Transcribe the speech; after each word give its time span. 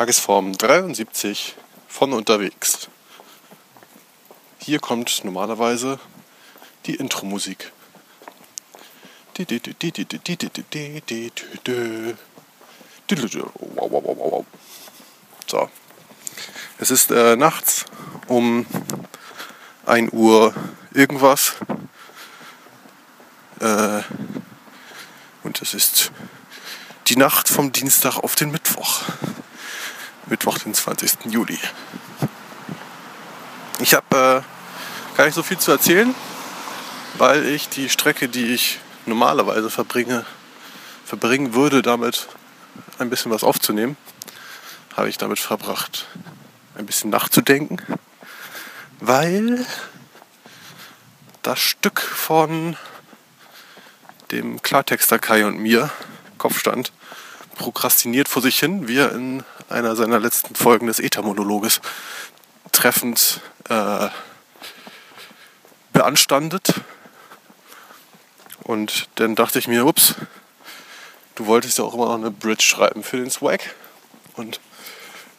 Tagesform 0.00 0.56
73 0.56 1.56
von 1.86 2.14
unterwegs. 2.14 2.88
Hier 4.56 4.78
kommt 4.78 5.22
normalerweise 5.24 6.00
die 6.86 6.94
Intro-Musik. 6.94 7.70
So. 15.46 15.68
Es 16.78 16.90
ist 16.90 17.10
äh, 17.10 17.36
nachts 17.36 17.84
um 18.26 18.64
1 19.84 20.14
Uhr 20.14 20.54
irgendwas. 20.94 21.56
Äh, 23.60 24.00
und 25.42 25.60
es 25.60 25.74
ist 25.74 26.10
die 27.08 27.16
Nacht 27.16 27.50
vom 27.50 27.70
Dienstag 27.70 28.16
auf 28.16 28.34
den 28.34 28.50
Mittwoch. 28.50 29.02
Mittwoch, 30.26 30.58
den 30.58 30.74
20. 30.74 31.26
Juli. 31.26 31.58
Ich 33.80 33.94
habe 33.94 34.44
äh, 34.44 35.16
gar 35.16 35.24
nicht 35.24 35.34
so 35.34 35.42
viel 35.42 35.58
zu 35.58 35.72
erzählen, 35.72 36.14
weil 37.18 37.46
ich 37.46 37.68
die 37.68 37.88
Strecke, 37.88 38.28
die 38.28 38.46
ich 38.46 38.78
normalerweise 39.06 39.70
verbringe, 39.70 40.24
verbringen 41.04 41.54
würde, 41.54 41.82
damit 41.82 42.28
ein 42.98 43.10
bisschen 43.10 43.30
was 43.30 43.42
aufzunehmen, 43.42 43.96
habe 44.96 45.08
ich 45.08 45.18
damit 45.18 45.38
verbracht, 45.38 46.06
ein 46.76 46.86
bisschen 46.86 47.10
nachzudenken, 47.10 47.78
weil 49.00 49.64
das 51.42 51.58
Stück 51.58 52.00
von 52.00 52.76
dem 54.30 54.62
Klartexter 54.62 55.18
Kai 55.18 55.46
und 55.46 55.58
mir, 55.58 55.90
Kopfstand, 56.38 56.92
prokrastiniert 57.56 58.28
vor 58.28 58.42
sich 58.42 58.58
hin, 58.58 58.88
wie 58.88 58.96
er 58.96 59.12
in 59.12 59.42
einer 59.70 59.96
seiner 59.96 60.18
letzten 60.18 60.54
Folgen 60.54 60.86
des 60.86 60.98
Ether-Monologes 60.98 61.80
treffend 62.72 63.40
äh, 63.68 64.08
beanstandet. 65.92 66.74
Und 68.62 69.08
dann 69.16 69.34
dachte 69.34 69.58
ich 69.58 69.68
mir, 69.68 69.86
ups, 69.86 70.14
du 71.36 71.46
wolltest 71.46 71.78
ja 71.78 71.84
auch 71.84 71.94
immer 71.94 72.06
noch 72.06 72.14
eine 72.14 72.30
Bridge 72.30 72.64
schreiben 72.64 73.02
für 73.02 73.16
den 73.16 73.30
Swag. 73.30 73.74
Und 74.34 74.60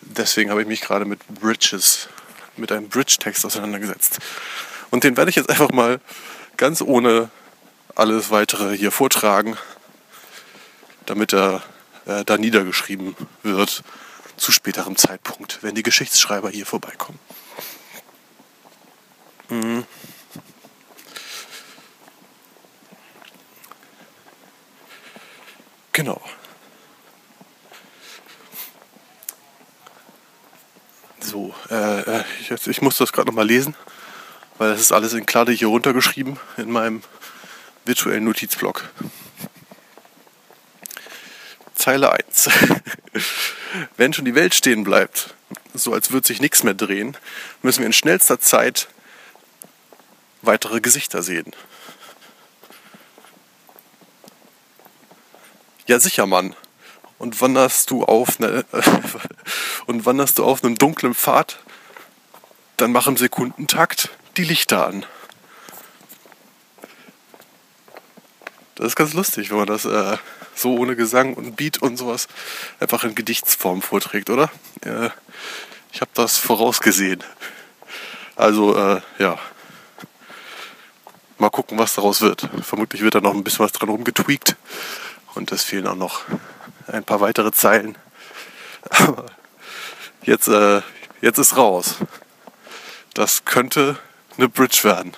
deswegen 0.00 0.50
habe 0.50 0.62
ich 0.62 0.68
mich 0.68 0.80
gerade 0.80 1.04
mit 1.04 1.26
Bridges, 1.28 2.08
mit 2.56 2.72
einem 2.72 2.88
Bridge-Text 2.88 3.44
auseinandergesetzt. 3.44 4.18
Und 4.90 5.04
den 5.04 5.16
werde 5.16 5.30
ich 5.30 5.36
jetzt 5.36 5.50
einfach 5.50 5.70
mal 5.70 6.00
ganz 6.56 6.80
ohne 6.80 7.30
alles 7.94 8.30
weitere 8.30 8.76
hier 8.76 8.92
vortragen, 8.92 9.56
damit 11.06 11.32
er 11.32 11.62
äh, 12.06 12.24
da 12.24 12.36
niedergeschrieben 12.36 13.16
wird 13.42 13.82
zu 14.36 14.52
späterem 14.52 14.96
Zeitpunkt, 14.96 15.62
wenn 15.62 15.74
die 15.74 15.82
Geschichtsschreiber 15.82 16.50
hier 16.50 16.66
vorbeikommen. 16.66 17.18
Mhm. 19.48 19.84
Genau. 25.92 26.20
So, 31.20 31.54
äh, 31.70 32.00
äh 32.00 32.24
ich, 32.40 32.66
ich 32.66 32.82
muss 32.82 32.98
das 32.98 33.12
gerade 33.12 33.28
nochmal 33.28 33.46
lesen, 33.46 33.74
weil 34.58 34.72
das 34.72 34.80
ist 34.80 34.92
alles 34.92 35.14
in 35.14 35.24
Klade 35.24 35.52
hier 35.52 35.68
runtergeschrieben 35.68 36.38
in 36.56 36.70
meinem 36.70 37.02
virtuellen 37.86 38.24
Notizblock. 38.24 38.90
Zeile 41.86 42.10
1. 42.10 42.50
Wenn 43.96 44.12
schon 44.12 44.24
die 44.24 44.34
Welt 44.34 44.56
stehen 44.56 44.82
bleibt, 44.82 45.36
so 45.72 45.92
als 45.92 46.10
würde 46.10 46.26
sich 46.26 46.40
nichts 46.40 46.64
mehr 46.64 46.74
drehen, 46.74 47.16
müssen 47.62 47.78
wir 47.78 47.86
in 47.86 47.92
schnellster 47.92 48.40
Zeit 48.40 48.88
weitere 50.42 50.80
Gesichter 50.80 51.22
sehen. 51.22 51.54
Ja 55.86 56.00
sicher, 56.00 56.26
Mann. 56.26 56.56
Und 57.18 57.40
wanderst 57.40 57.88
du 57.92 58.02
auf 58.02 58.40
ne, 58.40 58.64
und 59.86 60.04
wanderst 60.06 60.38
du 60.38 60.44
auf 60.44 60.64
einem 60.64 60.74
dunklen 60.74 61.14
Pfad, 61.14 61.60
dann 62.78 62.90
mach 62.90 63.06
im 63.06 63.16
Sekundentakt 63.16 64.10
die 64.36 64.44
Lichter 64.44 64.88
an. 64.88 65.06
Das 68.74 68.88
ist 68.88 68.96
ganz 68.96 69.12
lustig, 69.12 69.50
wenn 69.50 69.58
man 69.58 69.68
das 69.68 69.84
äh, 69.84 70.16
so 70.56 70.76
ohne 70.76 70.96
Gesang 70.96 71.34
und 71.34 71.56
Beat 71.56 71.82
und 71.82 71.96
sowas 71.96 72.28
einfach 72.80 73.04
in 73.04 73.14
Gedichtsform 73.14 73.82
vorträgt, 73.82 74.30
oder? 74.30 74.50
Äh, 74.84 75.10
ich 75.92 76.00
habe 76.00 76.10
das 76.14 76.38
vorausgesehen. 76.38 77.22
Also, 78.34 78.76
äh, 78.76 79.00
ja. 79.18 79.38
Mal 81.38 81.50
gucken, 81.50 81.78
was 81.78 81.94
daraus 81.94 82.22
wird. 82.22 82.48
Vermutlich 82.62 83.02
wird 83.02 83.14
da 83.14 83.20
noch 83.20 83.34
ein 83.34 83.44
bisschen 83.44 83.64
was 83.64 83.72
dran 83.72 83.90
rumgetweakt. 83.90 84.56
Und 85.34 85.52
es 85.52 85.64
fehlen 85.64 85.86
auch 85.86 85.94
noch 85.94 86.22
ein 86.86 87.04
paar 87.04 87.20
weitere 87.20 87.52
Zeilen. 87.52 87.96
Aber 88.88 89.26
jetzt, 90.22 90.48
äh, 90.48 90.80
jetzt 91.20 91.38
ist 91.38 91.56
raus. 91.56 91.96
Das 93.14 93.44
könnte 93.44 93.98
eine 94.36 94.48
Bridge 94.48 94.80
werden. 94.82 95.12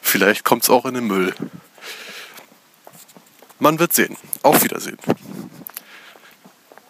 Vielleicht 0.00 0.44
kommt 0.44 0.64
es 0.64 0.70
auch 0.70 0.84
in 0.86 0.94
den 0.94 1.06
Müll. 1.06 1.34
Man 3.58 3.78
wird 3.78 3.92
sehen. 3.92 4.16
Auf 4.42 4.62
Wiedersehen. 4.62 4.98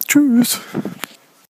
Tschüss. 0.07 0.61